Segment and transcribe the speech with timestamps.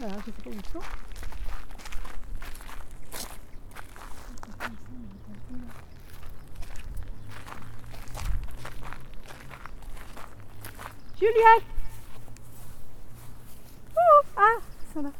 [0.00, 0.80] Voilà, je sais pas où ils sont.
[11.18, 11.64] Juliette
[13.96, 15.10] Ouh, Ah, ils sont là.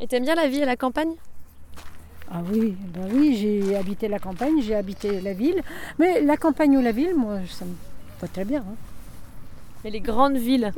[0.00, 1.14] Et t'aimes bien la vie à la campagne?
[2.40, 5.62] Ah oui, bah oui, j'ai habité la campagne, j'ai habité la ville.
[5.98, 7.74] Mais la campagne ou la ville, moi, ça me
[8.18, 8.60] va très bien.
[8.60, 8.76] hein.
[9.84, 10.72] Mais les grandes villes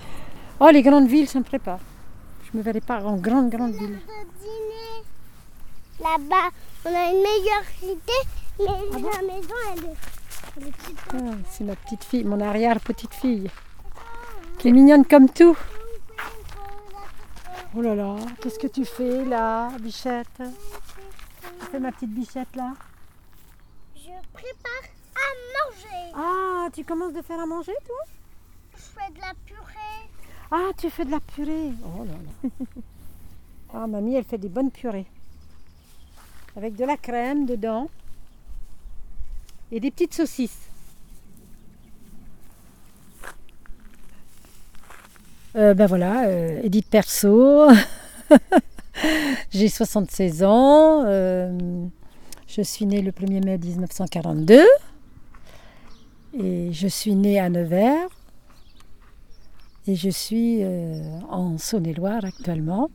[0.60, 1.78] Oh, les grandes villes, ça me pas.
[2.44, 3.98] Je me verrais pas en grande, grande ville.
[6.00, 6.50] Là-bas,
[6.84, 8.24] on a une meilleure idée,
[8.58, 9.96] mais la maison, elle est,
[10.56, 10.98] elle est petite.
[11.14, 13.50] Ah, c'est ma petite fille, mon arrière-petite fille.
[14.58, 15.56] Qui est mignonne comme tout.
[17.76, 20.42] Oh là là, qu'est-ce que tu fais là, bichette?
[21.70, 22.72] Fais ma petite bichette là
[23.94, 26.12] Je prépare à manger.
[26.14, 27.96] Ah, tu commences de faire à manger toi
[28.74, 30.10] Je fais de la purée.
[30.50, 31.72] Ah, tu fais de la purée.
[31.84, 32.50] Oh là là.
[33.74, 35.04] Ah, mamie, elle fait des bonnes purées.
[36.56, 37.90] Avec de la crème dedans.
[39.70, 40.68] Et des petites saucisses.
[45.54, 47.68] Euh, ben voilà, euh, Edith Perso.
[49.50, 51.04] J'ai 76 ans.
[51.06, 51.86] euh,
[52.46, 54.64] je suis née le 1er mai 1942.
[56.38, 58.08] Et je suis née à Nevers.
[59.86, 62.90] Et je suis euh, en Saône-et-Loire actuellement.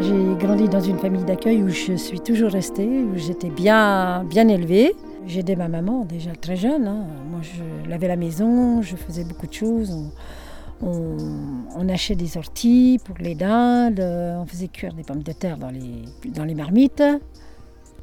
[0.00, 4.46] J'ai grandi dans une famille d'accueil où je suis toujours restée, où j'étais bien, bien
[4.46, 4.94] élevée.
[5.26, 6.86] J'ai aidé ma maman déjà très jeune.
[6.86, 7.06] hein.
[7.30, 10.10] Moi, je lavais la maison, je faisais beaucoup de choses.
[10.80, 15.70] On, achetait des orties pour les dindes, on faisait cuire des pommes de terre dans
[15.70, 17.02] les, marmites.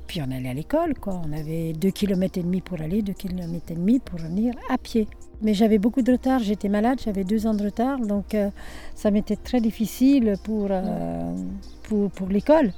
[0.08, 0.94] Puis on allait à l'école.
[1.06, 4.78] On avait deux kilomètres et demi pour aller, deux kilomètres et demi pour revenir à
[4.78, 5.08] pied.
[5.42, 8.50] Mais j'avais beaucoup de retard, j'étais malade, j'avais deux ans de retard, donc euh,
[8.96, 11.36] ça m'était très difficile pour, euh,
[11.84, 12.72] pour, pour l'école.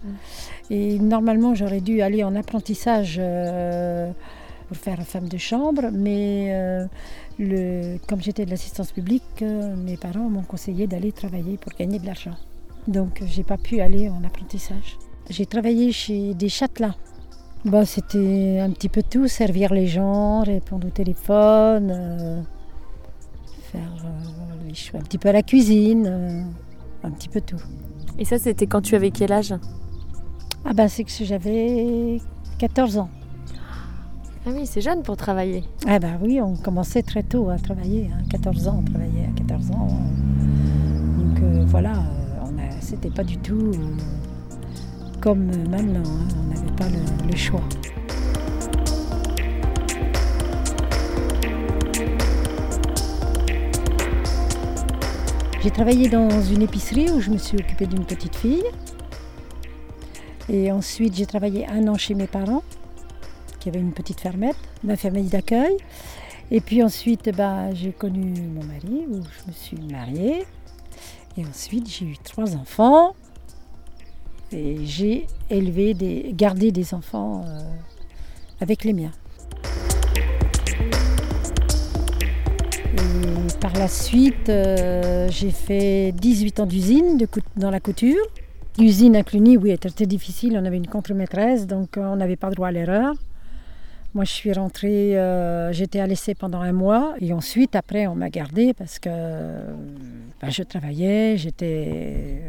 [0.69, 4.12] Et normalement, j'aurais dû aller en apprentissage euh,
[4.67, 6.51] pour faire femme de chambre, mais
[7.40, 12.06] le, comme j'étais de l'assistance publique, mes parents m'ont conseillé d'aller travailler pour gagner de
[12.06, 12.35] l'argent.
[12.88, 14.97] Donc, j'ai pas pu aller en apprentissage.
[15.29, 16.96] J'ai travaillé chez des châtelains.
[17.66, 22.41] Bah, c'était un petit peu tout, servir les gens, répondre au téléphone, euh,
[23.72, 26.41] faire euh, les choses, un petit peu à la cuisine, euh,
[27.03, 27.62] un petit peu tout.
[28.19, 29.56] Et ça, c'était quand tu avais quel âge?
[30.66, 32.19] Ah ben c'est que j'avais
[32.59, 33.09] 14 ans.
[34.46, 35.63] Ah oui, c'est jeune pour travailler.
[35.88, 39.40] Ah ben oui, on commençait très tôt à travailler, hein, 14 ans, on travaillait à
[39.40, 39.88] 14 ans.
[41.17, 42.03] Donc voilà,
[42.81, 43.72] c'était pas du tout
[45.27, 47.59] comme maintenant, hein, on n'avait pas le- choix.
[55.61, 58.63] J'ai travaillé dans une épicerie où je me suis occupée d'une petite fille.
[60.47, 62.63] Et ensuite, j'ai travaillé un an chez mes parents,
[63.59, 64.55] qui avaient une petite fermette,
[64.85, 65.75] ma famille d'accueil.
[66.51, 70.45] Et puis ensuite, bah, j'ai connu mon mari, où je me suis mariée.
[71.37, 73.13] Et ensuite, j'ai eu trois enfants.
[74.52, 75.96] Et j'ai élevé,
[76.34, 77.59] gardé des enfants euh,
[78.62, 79.12] avec les miens.
[83.59, 87.18] Par la suite, euh, j'ai fait 18 ans d'usine
[87.58, 88.24] dans la couture.
[88.78, 90.58] L'usine à Cluny, oui, était très difficile.
[90.62, 93.16] On avait une contre-maîtresse, donc euh, on n'avait pas droit à l'erreur.
[94.14, 95.12] Moi, je suis rentrée,
[95.72, 97.14] j'étais à l'essai pendant un mois.
[97.19, 102.41] Et ensuite, après, on m'a gardée parce que ben, je travaillais, j'étais.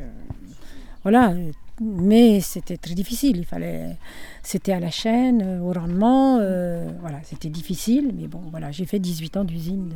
[1.03, 1.35] voilà.
[1.81, 3.37] Mais c'était très difficile.
[3.37, 3.97] Il fallait.
[4.43, 6.39] C'était à la chaîne, euh, au rendement.
[6.41, 8.13] euh, voilà, c'était difficile.
[8.15, 9.93] Mais bon, voilà, j'ai fait 18 ans d'usine.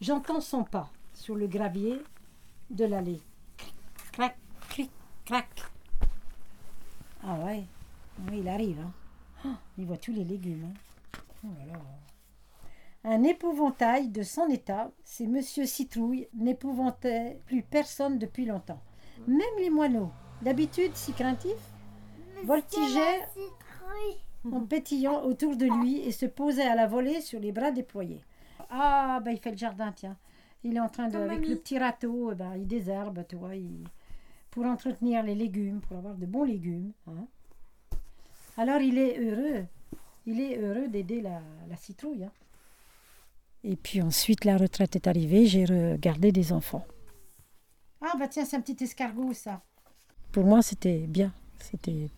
[0.00, 2.00] J'entends son pas sur le gravier
[2.70, 3.20] de l'allée.
[4.12, 4.36] Crac,
[4.68, 4.90] cric,
[5.24, 5.48] crac.
[7.24, 7.62] Ah ouais,
[8.30, 8.80] oui, il arrive.
[9.44, 9.56] Hein.
[9.78, 10.64] Il voit tous les légumes.
[10.66, 11.18] hein.
[11.44, 11.78] Oh là là.
[13.04, 18.80] Un épouvantail de son état, c'est Monsieur Citrouille n'épouvantait plus personne depuis longtemps.
[19.26, 20.10] Même les moineaux,
[20.40, 21.72] d'habitude si craintifs,
[22.44, 23.20] voltigeaient
[24.52, 28.20] en pétillant autour de lui et se posait à la volée sur les bras déployés.
[28.70, 30.16] Ah, ben il fait le jardin, tiens.
[30.64, 31.48] Il est en train de, avec mamie.
[31.48, 33.84] le petit râteau, eh ben, il désherbe, tu vois, il-
[34.50, 36.92] pour entretenir les légumes, pour avoir de bons légumes.
[37.08, 37.26] hein.
[38.56, 39.64] Alors il est heureux.
[40.26, 42.24] Il est heureux d'aider la, la citrouille.
[42.24, 42.32] hein.
[43.64, 46.84] Et puis ensuite, la retraite est arrivée, j'ai regardé des enfants.
[48.00, 49.62] Ah, bah tiens, c'est un petit escargot, ça.
[50.32, 51.32] Pour moi, c'était bien.
[51.60, 52.08] C'était,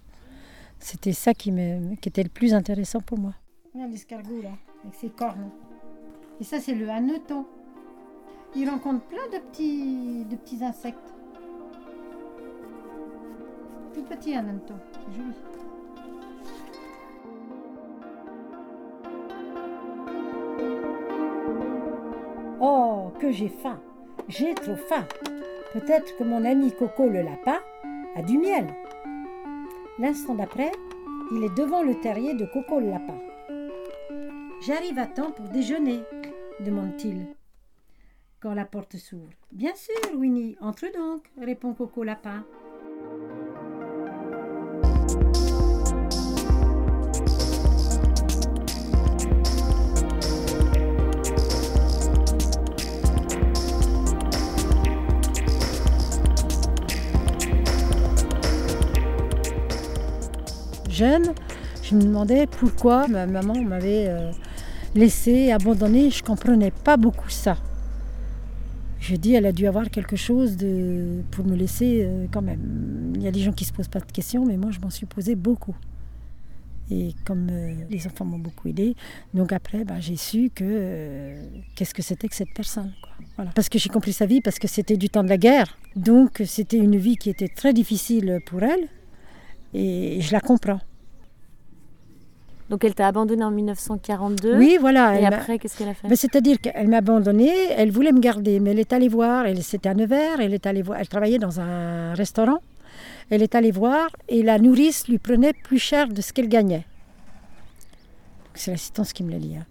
[0.78, 3.34] c'était ça qui, me, qui était le plus intéressant pour moi.
[3.74, 4.52] Regarde l'escargot, là,
[4.82, 5.50] avec ses cornes.
[6.40, 7.44] Et ça, c'est le hanneton.
[8.56, 11.12] Il rencontre plein de petits, de petits insectes.
[13.92, 15.34] Tout petit hanneton, c'est joli.
[23.30, 23.80] J'ai faim
[24.28, 25.06] J'ai trop faim
[25.72, 27.58] Peut-être que mon ami Coco le lapin
[28.14, 28.66] a du miel.
[29.98, 30.70] L'instant d'après,
[31.32, 33.18] il est devant le terrier de Coco le lapin.
[34.64, 36.00] J'arrive à temps pour déjeuner
[36.60, 37.26] demande-t-il.
[38.40, 39.30] Quand la porte s'ouvre.
[39.52, 42.44] Bien sûr, Winnie, entre donc, répond Coco Lapin.
[61.82, 64.30] Je me demandais pourquoi ma maman m'avait euh,
[64.94, 66.10] laissé, abandonné.
[66.10, 67.58] Je comprenais pas beaucoup ça.
[69.00, 73.12] Je dis, elle a dû avoir quelque chose de, pour me laisser euh, quand même.
[73.14, 74.88] Il y a des gens qui se posent pas de questions, mais moi je m'en
[74.88, 75.76] suis posé beaucoup.
[76.90, 78.94] Et comme euh, les enfants m'ont beaucoup aidé,
[79.34, 81.34] donc après bah, j'ai su que
[81.74, 82.92] qu'est-ce que c'était que cette personne.
[83.54, 85.76] Parce que j'ai compris sa vie, parce que c'était du temps de la guerre.
[85.96, 88.88] Donc c'était une vie qui était très difficile pour elle.
[89.74, 90.80] Et je la comprends.
[92.70, 94.56] Donc elle t'a abandonné en 1942.
[94.56, 95.20] Oui, voilà.
[95.20, 96.08] Et après, qu'est-ce qu'elle a fait?
[96.08, 99.62] Mais c'est-à-dire qu'elle m'a abandonnée, elle voulait me garder, mais elle est allée voir, elle
[99.62, 102.60] c'était à Nevers, elle est allée voir, elle travaillait dans un restaurant,
[103.28, 106.84] elle est allée voir et la nourrice lui prenait plus cher de ce qu'elle gagnait.
[108.54, 109.56] C'est l'assistance qui me l'a dit.
[109.56, 109.66] hein.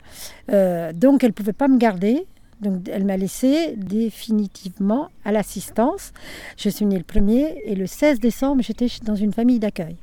[0.51, 2.27] Euh, donc elle ne pouvait pas me garder,
[2.61, 6.11] donc elle m'a laissée définitivement à l'assistance.
[6.57, 9.95] Je suis née le 1er et le 16 décembre j'étais dans une famille d'accueil.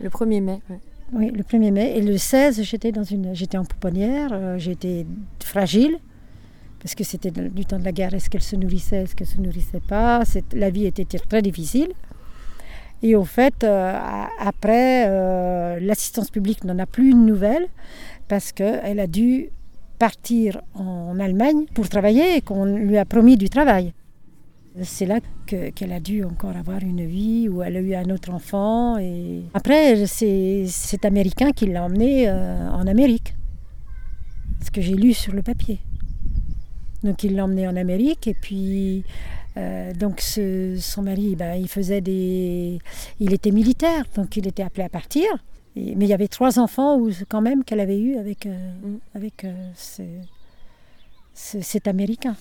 [0.00, 0.60] Le 1er mai.
[0.70, 0.78] ouais.
[1.12, 1.96] Oui, le 1er mai.
[1.96, 5.06] Et le 16, j'étais dans une, j'étais en pouponnière, euh, j'étais
[5.42, 5.96] fragile,
[6.80, 8.12] parce que c'était du temps de la guerre.
[8.14, 10.22] Est-ce qu'elle se nourrissait, est-ce qu'elle se nourrissait pas?
[10.52, 11.92] La vie était très difficile.
[13.02, 13.98] Et au fait, euh,
[14.38, 17.68] après, euh, l'assistance publique n'en a plus une nouvelle,
[18.26, 19.50] parce qu'elle a dû
[19.98, 23.94] partir en Allemagne pour travailler et qu'on lui a promis du travail.
[24.82, 28.10] C'est là que- qu'elle a dû encore avoir une vie où elle a eu un
[28.10, 28.96] autre enfant.
[28.98, 29.42] Et...
[29.54, 33.34] Après, c'est cet Américain qui l'a emmené euh, en Amérique.
[34.64, 35.80] Ce que j'ai lu sur le papier.
[37.04, 39.04] Donc il l'a emmené en Amérique et puis
[39.56, 42.78] euh, donc ce- son mari, ben, il faisait des,
[43.20, 45.26] il était militaire, donc il était appelé à partir.
[45.76, 48.72] Et- mais il y avait trois enfants où- quand même qu'elle avait eu avec euh,
[48.82, 48.98] Mm.
[49.14, 49.46] avec
[49.76, 50.02] ce-
[51.34, 52.36] ce- cet Américain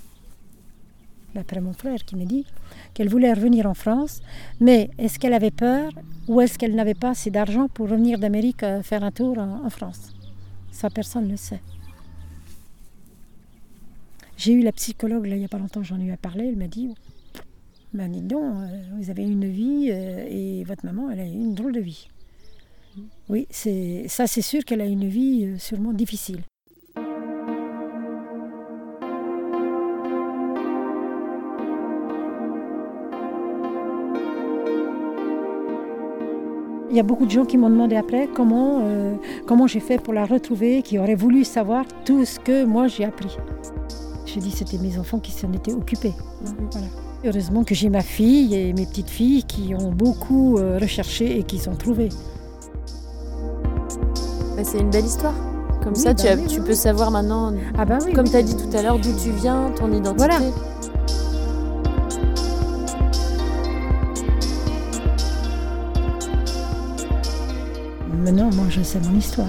[1.35, 2.45] d'après mon frère qui me dit
[2.93, 4.21] qu'elle voulait revenir en France,
[4.59, 5.91] mais est-ce qu'elle avait peur
[6.27, 9.69] ou est-ce qu'elle n'avait pas assez d'argent pour revenir d'Amérique euh, faire un tour en,
[9.69, 10.13] France?
[10.71, 11.61] Ça, personne ne le sait.
[14.37, 16.57] J'ai eu la psychologue, il n'y a pas longtemps, j'en ai eu à parler, elle
[16.57, 16.93] m'a dit,
[17.93, 21.31] ben, dites donc, euh, vous avez une vie euh, et votre maman, elle a eu
[21.31, 22.07] une drôle de vie.
[23.29, 26.41] Oui, ça c'est sûr qu'elle a une vie sûrement difficile.
[36.97, 39.13] Il y a beaucoup de gens qui m'ont demandé après comment, euh,
[39.45, 43.05] comment j'ai fait pour la retrouver, qui auraient voulu savoir tout ce que moi j'ai
[43.05, 43.37] appris.
[44.25, 46.13] J'ai dit c'était mes enfants qui s'en étaient occupés.
[46.71, 46.87] Voilà.
[47.23, 51.43] Heureusement que j'ai ma fille et mes petites filles qui ont beaucoup euh, recherché et
[51.43, 52.09] qui sont trouvées.
[54.55, 55.35] Bah, c'est une belle histoire.
[55.83, 58.11] Comme Oui, ça, bah tu, as- oui, tu oui, peux savoir maintenant, Ah oui.
[58.13, 60.15] comme tu as dit tout à l'heure, d'où tu viens, ton identité.
[60.17, 60.39] Voilà.
[68.27, 69.47] Maintenant, moi je sais mon histoire.